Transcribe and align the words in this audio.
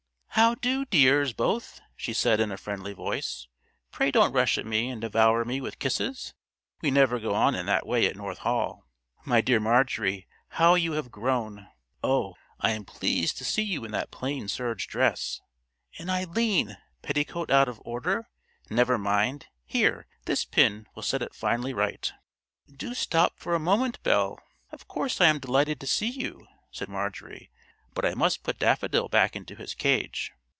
"How 0.35 0.55
do, 0.55 0.85
dears, 0.85 1.33
both?" 1.33 1.81
she 1.95 2.13
said 2.13 2.39
in 2.39 2.51
a 2.53 2.57
friendly 2.57 2.93
voice. 2.93 3.47
"Pray 3.91 4.09
don't 4.11 4.31
rush 4.31 4.57
at 4.57 4.65
me 4.65 4.87
and 4.89 5.01
devour 5.01 5.43
me 5.45 5.61
with 5.61 5.77
kisses; 5.77 6.33
we 6.81 6.89
never 6.89 7.19
go 7.19 7.35
on 7.35 7.53
in 7.53 7.67
that 7.67 7.85
way 7.85 8.07
at 8.07 8.15
North 8.15 8.39
Hall. 8.39 8.87
My 9.25 9.41
dear 9.41 9.59
Marjorie, 9.59 10.27
how 10.51 10.73
you 10.75 10.93
have 10.93 11.11
grown! 11.11 11.67
Oh! 12.01 12.37
I 12.59 12.71
am 12.71 12.85
pleased 12.85 13.37
to 13.37 13.45
see 13.45 13.61
you 13.61 13.83
in 13.83 13.91
that 13.91 14.09
plain 14.09 14.47
serge 14.47 14.87
dress; 14.87 15.41
and 15.99 16.09
Eileen—petticoat 16.09 17.51
out 17.51 17.67
of 17.67 17.81
order? 17.85 18.29
Never 18.69 18.97
mind—here, 18.97 20.07
this 20.25 20.45
pin 20.45 20.87
will 20.95 21.03
set 21.03 21.21
it 21.21 21.35
finally 21.35 21.73
right." 21.73 22.11
"Do 22.73 22.95
stop 22.95 23.37
for 23.37 23.53
a 23.53 23.59
moment, 23.59 24.01
Belle. 24.01 24.39
Of 24.71 24.87
course 24.87 25.21
I 25.21 25.27
am 25.27 25.39
delighted 25.39 25.79
to 25.81 25.87
see 25.87 26.09
you," 26.09 26.47
said 26.71 26.87
Marjorie, 26.87 27.51
"but 27.93 28.05
I 28.05 28.13
must 28.13 28.43
put 28.43 28.57
Daffodil 28.57 29.09
back 29.09 29.35
into 29.35 29.53
his 29.53 29.73
cage." 29.75 30.31